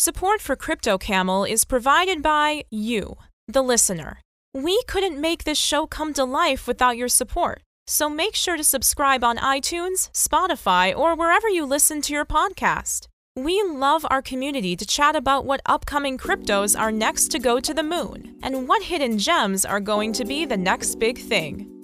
[0.00, 3.16] Support for Crypto Camel is provided by you,
[3.48, 4.20] the listener.
[4.54, 8.62] We couldn't make this show come to life without your support, so make sure to
[8.62, 13.08] subscribe on iTunes, Spotify, or wherever you listen to your podcast.
[13.34, 17.74] We love our community to chat about what upcoming cryptos are next to go to
[17.74, 21.77] the moon and what hidden gems are going to be the next big thing.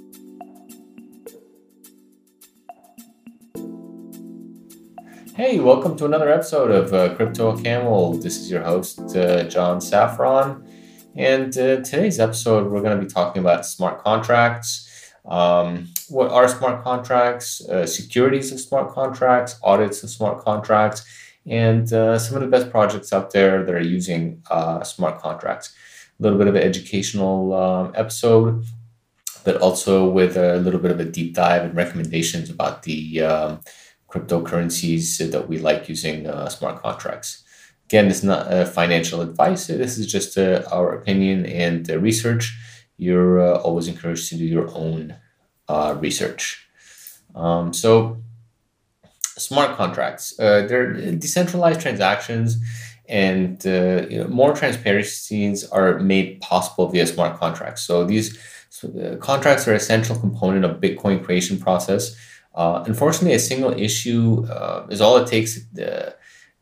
[5.37, 8.13] Hey, welcome to another episode of uh, Crypto Camel.
[8.13, 10.65] This is your host, uh, John Saffron.
[11.17, 15.13] And uh, today's episode, we're going to be talking about smart contracts.
[15.25, 17.69] Um, what are smart contracts?
[17.69, 21.05] Uh, securities of smart contracts, audits of smart contracts,
[21.45, 25.75] and uh, some of the best projects out there that are using uh, smart contracts.
[26.21, 28.65] A little bit of an educational um, episode,
[29.43, 33.61] but also with a little bit of a deep dive and recommendations about the um,
[34.15, 37.43] cryptocurrencies that we like using uh, smart contracts.
[37.87, 39.67] Again, is not uh, financial advice.
[39.67, 42.57] This is just uh, our opinion and uh, research.
[42.97, 45.17] You're uh, always encouraged to do your own
[45.69, 46.67] uh, research.
[47.35, 48.23] Um, so,
[49.37, 52.57] smart contracts, they're decentralized transactions
[53.09, 57.83] and you know, more transparencies are made possible via smart contracts.
[57.83, 58.39] So, these
[58.71, 62.17] so, contracts are essential component of Bitcoin creation process
[62.55, 66.15] uh, unfortunately, a single issue uh, is all it takes to,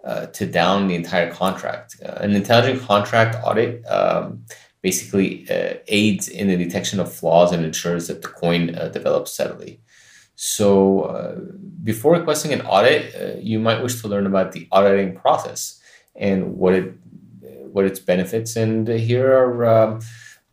[0.05, 1.97] uh, to down the entire contract.
[2.05, 4.45] Uh, an intelligent contract audit um,
[4.81, 9.33] basically uh, aids in the detection of flaws and ensures that the coin uh, develops
[9.33, 9.81] steadily.
[10.35, 11.39] So,
[11.85, 15.79] before requesting an audit, you might wish to learn about the auditing process
[16.17, 16.95] and what it
[17.73, 18.57] what its benefits.
[18.57, 20.01] And here are um,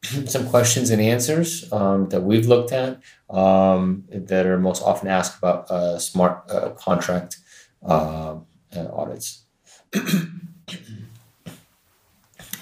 [0.26, 5.38] some questions and answers um, that we've looked at um, that are most often asked
[5.38, 7.38] about uh, smart uh, contract
[7.86, 8.38] uh,
[8.76, 9.46] audits.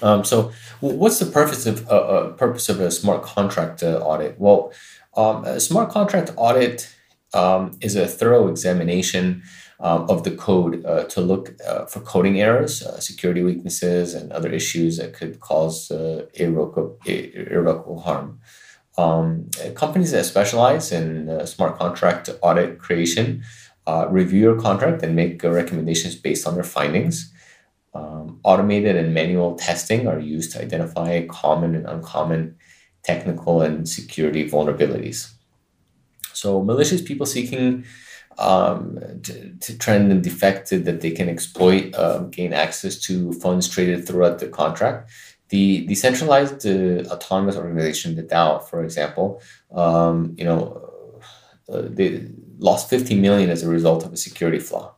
[0.02, 4.38] um, so, what's the purpose of uh, uh, purpose of a smart contract uh, audit?
[4.38, 4.72] Well,
[5.16, 6.94] um, a smart contract audit
[7.34, 9.42] um, is a thorough examination
[9.80, 14.32] um, of the code uh, to look uh, for coding errors, uh, security weaknesses, and
[14.32, 18.40] other issues that could cause uh, irrevocable, irrevocable harm.
[18.96, 23.44] Um, companies that specialize in uh, smart contract audit creation
[23.86, 27.32] uh, review your contract and make recommendations based on their findings.
[27.94, 32.56] Um, automated and manual testing are used to identify common and uncommon
[33.02, 35.32] technical and security vulnerabilities.
[36.38, 37.84] So, malicious people seeking
[38.38, 43.68] um, to, to trend and defect that they can exploit, uh, gain access to funds
[43.68, 45.10] traded throughout the contract.
[45.48, 51.20] The decentralized uh, autonomous organization, the DAO, for example, um, you know,
[51.72, 52.28] uh, they
[52.58, 54.94] lost 50 million as a result of a security flaw.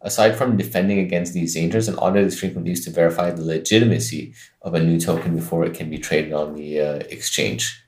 [0.00, 4.34] Aside from defending against these dangers, an audit is frequently used to verify the legitimacy
[4.62, 7.83] of a new token before it can be traded on the uh, exchange.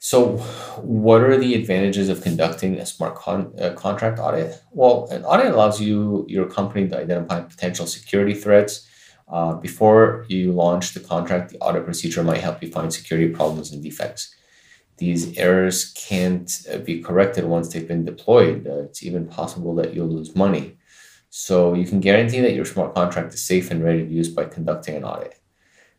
[0.00, 0.36] So,
[0.80, 4.62] what are the advantages of conducting a smart con- uh, contract audit?
[4.70, 8.86] Well, an audit allows you, your company, to identify potential security threats.
[9.26, 13.72] Uh, before you launch the contract, the audit procedure might help you find security problems
[13.72, 14.32] and defects.
[14.98, 18.68] These errors can't uh, be corrected once they've been deployed.
[18.68, 20.76] Uh, it's even possible that you'll lose money.
[21.30, 24.44] So, you can guarantee that your smart contract is safe and ready to use by
[24.44, 25.40] conducting an audit.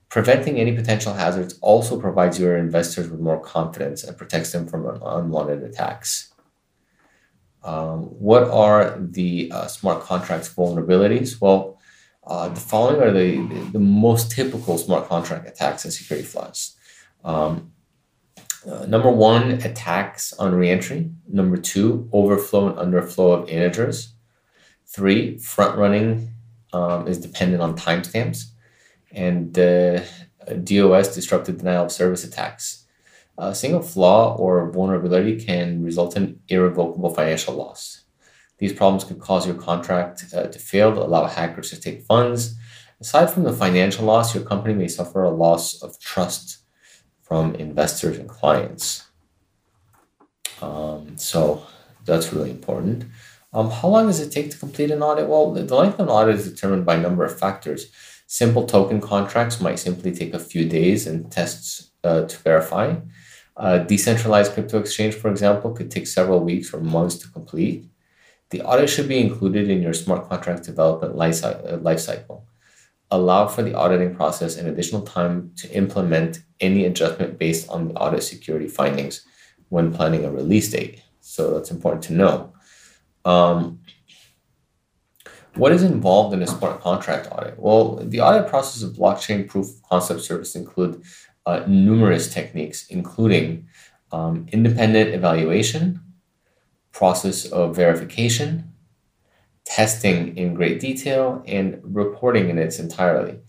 [0.10, 4.88] Preventing any potential hazards also provides your investors with more confidence and protects them from
[5.04, 6.34] unwanted attacks.
[7.64, 11.40] Um, what are the uh, smart contracts vulnerabilities?
[11.40, 11.80] Well,
[12.26, 16.76] uh, the following are the, the most typical smart contract attacks and security flaws.
[17.24, 17.72] Um,
[18.68, 21.12] uh, number one, attacks on reentry.
[21.28, 24.14] Number two, overflow and underflow of integers.
[24.88, 26.32] Three, front running
[26.74, 28.46] um, is dependent on timestamps
[29.12, 30.06] and the
[30.64, 32.86] DOS disrupted denial of service attacks.
[33.38, 38.04] A single flaw or vulnerability can result in irrevocable financial loss.
[38.58, 42.56] These problems could cause your contract uh, to fail, allow hackers to take funds.
[43.00, 46.58] Aside from the financial loss, your company may suffer a loss of trust
[47.22, 49.06] from investors and clients.
[50.62, 51.66] Um, so
[52.04, 53.06] that's really important.
[53.54, 55.28] Um, how long does it take to complete an audit?
[55.28, 57.92] Well, the length of an audit is determined by a number of factors.
[58.32, 62.96] Simple token contracts might simply take a few days and tests uh, to verify.
[63.58, 67.88] A decentralized crypto exchange, for example, could take several weeks or months to complete.
[68.52, 72.46] The audit should be included in your smart contract development life uh, cycle.
[73.10, 77.96] Allow for the auditing process and additional time to implement any adjustment based on the
[77.96, 79.26] audit security findings
[79.70, 81.02] when planning a release date.
[81.20, 82.54] So that's important to know.
[83.26, 83.80] Um,
[85.60, 87.60] what is involved in a smart contract audit?
[87.60, 91.04] Well, the audit process of blockchain proof of concept service include
[91.46, 93.68] uh, numerous techniques, including
[94.12, 96.02] um, independent evaluation,
[96.92, 98.72] process of verification,
[99.66, 103.40] testing in great detail, and reporting in its entirety.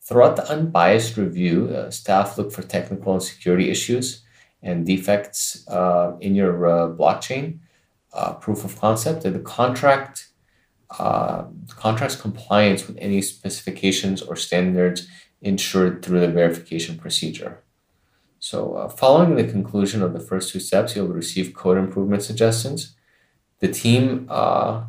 [0.00, 4.22] Throughout the unbiased review, uh, staff look for technical and security issues
[4.62, 7.60] and defects uh, in your uh, blockchain
[8.12, 10.29] uh, proof of concept, and the contract
[10.98, 15.08] uh, contract's compliance with any specifications or standards
[15.40, 17.62] ensured through the verification procedure.
[18.38, 22.96] So, uh, following the conclusion of the first two steps, you'll receive code improvement suggestions.
[23.58, 24.84] The team uh,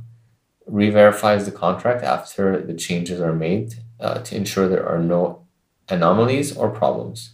[0.65, 5.45] re verifies the contract after the changes are made uh, to ensure there are no
[5.89, 7.33] anomalies or problems.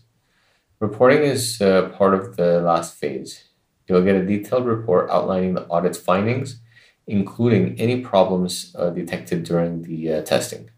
[0.80, 3.44] Reporting is uh, part of the last phase.
[3.88, 6.60] You'll get a detailed report outlining the audit's findings,
[7.08, 10.70] including any problems uh, detected during the uh, testing.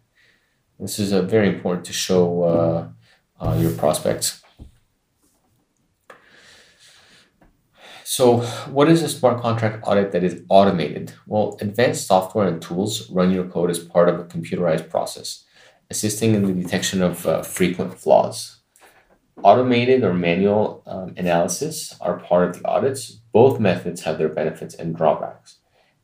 [0.79, 2.87] This is uh, very important to show uh,
[3.43, 4.41] uh, your prospects.
[8.05, 8.37] So,
[8.71, 11.13] what is a smart contract audit that is automated?
[11.27, 15.45] Well, advanced software and tools run your code as part of a computerized process,
[15.89, 18.59] assisting in the detection of frequent flaws.
[19.43, 23.21] Automated or manual um, analysis are part of the audits.
[23.31, 25.58] Both methods have their benefits and drawbacks.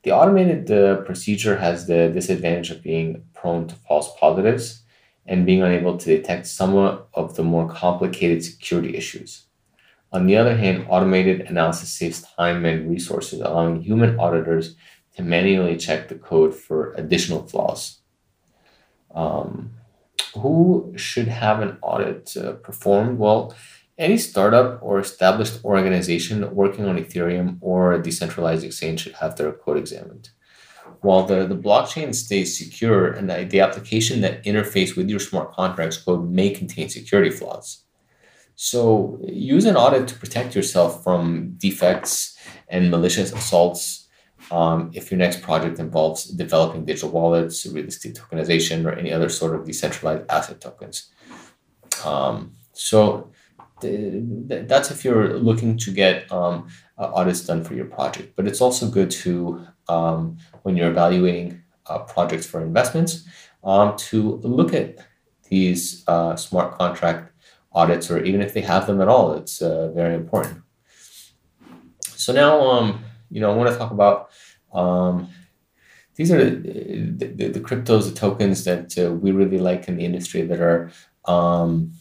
[0.05, 4.83] The automated uh, procedure has the disadvantage of being prone to false positives
[5.25, 9.47] and being unable to detect some of the more complicated security issues.
[10.11, 14.75] On the other hand, automated analysis saves time and resources, allowing human auditors
[15.15, 18.01] to manually check the code for additional flaws.
[19.15, 19.71] Um,
[20.35, 23.17] who should have an audit uh, performed?
[23.17, 23.55] Well,
[23.97, 29.51] any startup or established organization working on Ethereum or a decentralized exchange should have their
[29.53, 30.29] code examined.
[31.01, 35.53] While the, the blockchain stays secure and the, the application that interface with your smart
[35.53, 37.83] contracts code may contain security flaws.
[38.55, 42.37] So use an audit to protect yourself from defects
[42.69, 44.07] and malicious assaults.
[44.51, 49.29] Um, if your next project involves developing digital wallets, real estate tokenization, or any other
[49.29, 51.11] sort of decentralized asset tokens.
[52.05, 53.31] Um, so
[53.81, 56.67] that's if you're looking to get um,
[56.97, 58.35] audits done for your project.
[58.35, 63.27] But it's also good to, um, when you're evaluating uh, projects for investments,
[63.63, 64.97] um, to look at
[65.49, 67.31] these uh, smart contract
[67.71, 70.61] audits, or even if they have them at all, it's uh, very important.
[72.01, 74.29] So now, um, you know, I want to talk about
[74.73, 75.29] um,
[76.15, 80.05] these are the, the, the, cryptos, the tokens that uh, we really like in the
[80.05, 80.91] industry that are
[81.25, 81.91] um,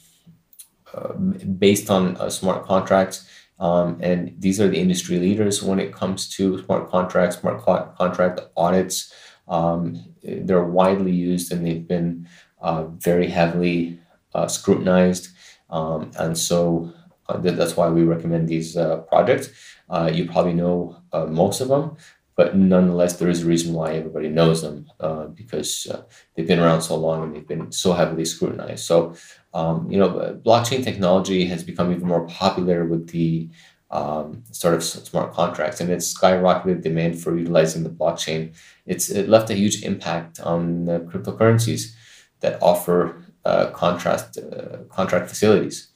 [1.58, 3.29] based on uh, smart contracts.
[3.58, 7.64] Um, and these are the industry leaders when it comes to smart contracts, smart
[7.96, 9.12] contract audits.
[9.46, 12.29] Um, they're widely used and they've been
[12.61, 14.00] uh, very heavily
[14.35, 15.29] uh, scrutinized.
[15.70, 16.93] Um, and so
[17.29, 19.50] uh, th- that's why we recommend these uh, projects.
[19.88, 20.96] Uh, you probably know
[21.29, 21.96] most of them,
[22.37, 24.87] but nonetheless, there is a reason why everybody knows them
[25.35, 25.87] because
[26.35, 28.85] they've been around so long and they've been so heavily scrutinized.
[28.85, 29.14] So,
[29.55, 33.49] um, you know, blockchain technology has become even more popular with the
[33.91, 38.53] um, sort of smart contracts, and it's skyrocketed demand for utilizing the blockchain.
[38.85, 41.95] It's it left a huge impact on the cryptocurrencies
[42.41, 45.89] that offer uh, contract uh, contract facilities.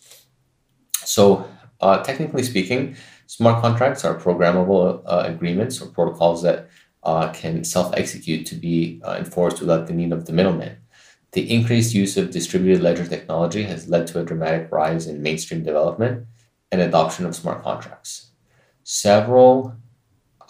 [1.04, 1.48] So,
[1.80, 2.94] uh, technically speaking,
[3.26, 6.68] smart contracts are programmable uh, agreements or protocols that
[7.02, 10.76] uh, can self-execute to be enforced without the need of the middleman.
[11.32, 15.62] The increased use of distributed ledger technology has led to a dramatic rise in mainstream
[15.62, 16.26] development
[16.72, 18.30] and adoption of smart contracts.
[18.82, 19.76] Several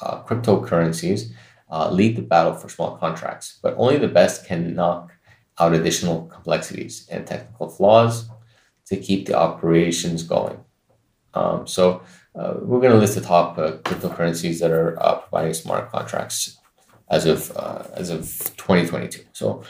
[0.00, 1.32] cryptocurrencies
[1.90, 5.12] lead the battle for smart contracts, but only the best can knock
[5.58, 8.28] out additional complexities and technical flaws
[8.86, 10.64] to keep the operations going.
[11.34, 12.02] Um, so
[12.34, 16.58] uh, we're going to list the top uh, cryptocurrencies that are uh, providing smart contracts
[17.10, 18.22] as of uh, as of
[18.56, 19.24] 2022.
[19.32, 19.64] So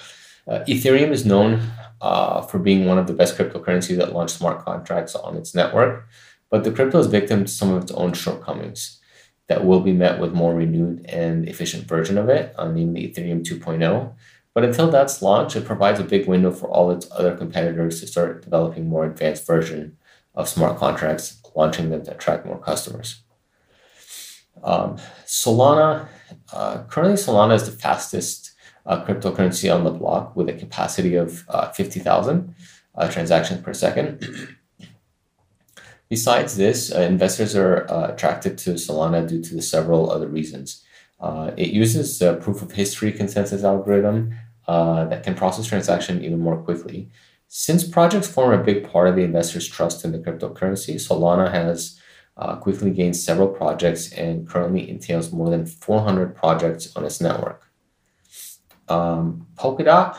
[0.49, 1.61] uh, Ethereum is known
[2.01, 6.07] uh, for being one of the best cryptocurrencies that launched smart contracts on its network,
[6.51, 9.01] but the crypto is victim to some of its own shortcomings
[9.49, 14.15] that will be met with more renewed and efficient version of it, namely Ethereum 2.0
[14.59, 18.09] but until that's launched, it provides a big window for all its other competitors to
[18.09, 19.97] start developing more advanced version
[20.35, 23.23] of smart contracts, launching them to attract more customers.
[24.65, 26.09] Um, Solana,
[26.53, 28.51] uh, currently Solana is the fastest
[28.89, 32.55] uh, cryptocurrency on the block with a capacity of uh, 50,000
[32.97, 34.57] uh, transactions per second.
[36.09, 40.83] Besides this, uh, investors are uh, attracted to Solana due to the several other reasons.
[41.21, 44.35] Uh, it uses a proof of history consensus algorithm
[44.67, 47.11] that can process transaction even more quickly.
[47.49, 51.99] Since projects form a big part of the investor's trust in the cryptocurrency, Solana has
[52.37, 57.68] uh, quickly gained several projects and currently entails more than 400 projects on its network.
[58.89, 60.17] Um, Polkadot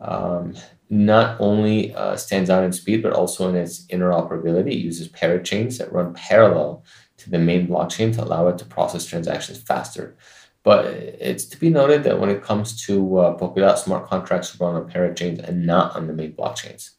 [0.00, 0.54] um,
[0.90, 4.72] not only uh, stands out in speed, but also in its interoperability.
[4.72, 6.84] It uses parachains that run parallel
[7.18, 10.16] to the main blockchain to allow it to process transactions faster.
[10.62, 14.74] But it's to be noted that when it comes to uh, Polkadot, smart contracts run
[14.74, 16.90] on parachains and not on the main blockchains.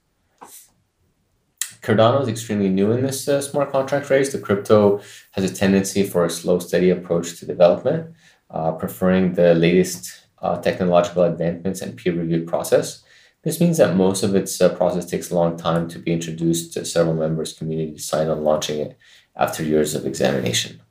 [1.81, 4.31] Cardano is extremely new in this uh, smart contract race.
[4.31, 5.01] The crypto
[5.31, 8.13] has a tendency for a slow, steady approach to development,
[8.49, 13.03] uh, preferring the latest uh, technological advancements and peer reviewed process.
[13.43, 16.73] This means that most of its uh, process takes a long time to be introduced
[16.73, 18.97] to several members' community sign on launching it
[19.35, 20.81] after years of examination.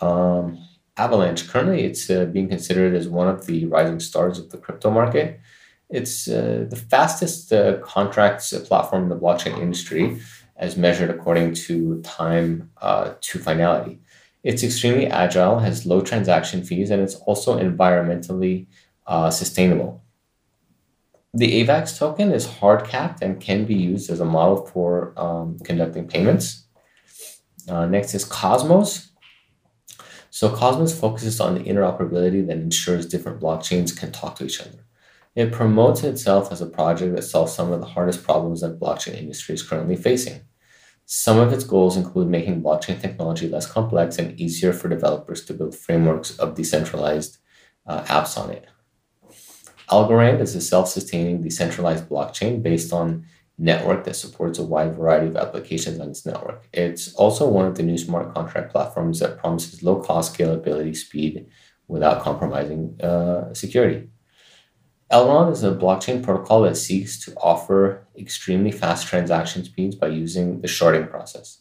[0.00, 0.58] Um,
[0.96, 4.90] Avalanche, currently it's uh, being considered as one of the rising stars of the crypto
[4.90, 5.40] market.
[5.90, 10.20] It's uh, the fastest uh, contracts platform in the blockchain industry
[10.56, 14.00] as measured according to time uh, to finality.
[14.44, 18.66] It's extremely agile, has low transaction fees, and it's also environmentally
[19.06, 20.04] uh, sustainable.
[21.32, 25.58] The AVAX token is hard capped and can be used as a model for um,
[25.64, 26.66] conducting payments.
[27.68, 29.10] Uh, next is Cosmos.
[30.30, 34.84] So Cosmos focuses on the interoperability that ensures different blockchains can talk to each other.
[35.34, 39.16] It promotes itself as a project that solves some of the hardest problems that blockchain
[39.16, 40.42] industry is currently facing.
[41.06, 45.54] Some of its goals include making blockchain technology less complex and easier for developers to
[45.54, 47.38] build frameworks of decentralized
[47.86, 48.66] uh, apps on it.
[49.90, 53.26] Algorand is a self sustaining decentralized blockchain based on
[53.58, 56.66] network that supports a wide variety of applications on its network.
[56.72, 61.46] It's also one of the new smart contract platforms that promises low cost scalability speed
[61.86, 64.08] without compromising uh, security.
[65.12, 70.60] Elrond is a blockchain protocol that seeks to offer extremely fast transaction speeds by using
[70.60, 71.58] the sharding process.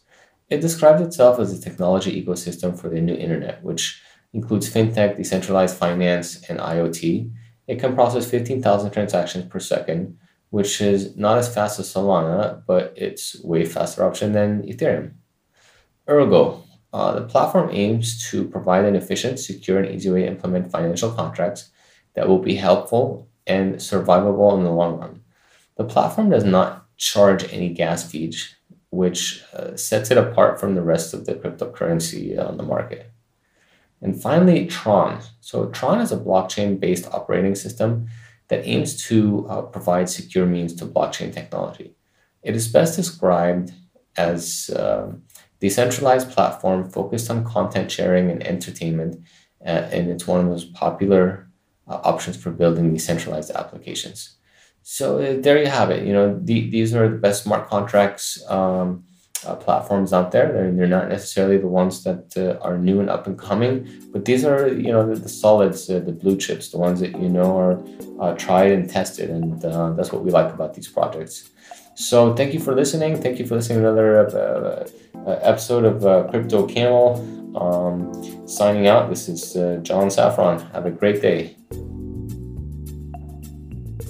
[0.50, 4.02] It describes itself as a technology ecosystem for the new internet, which
[4.34, 7.32] includes fintech, decentralized finance, and IoT.
[7.68, 10.18] It can process 15,000 transactions per second,
[10.50, 15.14] which is not as fast as Solana, but it's way faster option than Ethereum.
[16.10, 20.72] Ergo, uh, the platform aims to provide an efficient, secure, and easy way to implement
[20.72, 21.72] financial contracts
[22.16, 25.22] that will be helpful and survivable in the long run.
[25.78, 28.56] The platform does not charge any gas fees,
[28.90, 33.12] which uh, sets it apart from the rest of the cryptocurrency on the market.
[34.02, 35.22] And finally, Tron.
[35.40, 38.08] So, Tron is a blockchain based operating system
[38.50, 41.96] that aims to uh, provide secure means to blockchain technology.
[42.44, 43.72] It is best described
[44.18, 45.24] as a um,
[45.60, 49.24] decentralized platform focused on content sharing and entertainment,
[49.66, 51.48] uh, and it's one of the most popular
[51.88, 54.38] uh, options for building decentralized applications.
[54.84, 56.06] So uh, there you have it.
[56.06, 59.06] You know, the, these are the best smart contracts um,
[59.46, 60.52] uh, platforms out there.
[60.52, 64.26] They're, they're not necessarily the ones that uh, are new and up and coming, but
[64.26, 67.30] these are you know the, the solids, uh, the blue chips, the ones that you
[67.30, 67.84] know are
[68.22, 69.62] uh, tried and tested, and
[69.98, 71.50] that's what we like about these projects.
[71.96, 73.22] So thank you for listening.
[73.22, 74.88] Thank you for listening to another
[75.26, 77.43] episode of Crypto Camel.
[77.56, 79.10] Um, signing out.
[79.10, 80.60] This is John Saffron.
[80.72, 81.56] Have a great day.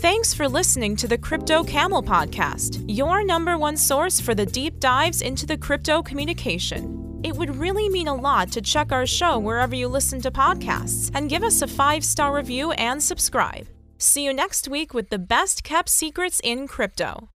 [0.04, 4.82] Thanks for listening to the Crypto Camel podcast, your number one source for the deep
[4.82, 7.22] dives into the crypto communication.
[7.24, 11.10] It would really mean a lot to check our show wherever you listen to podcasts
[11.16, 13.66] and give us a five star review and subscribe.
[13.98, 17.30] See you next week with the best kept secrets in crypto.